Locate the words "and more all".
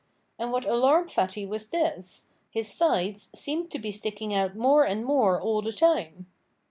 4.83-5.61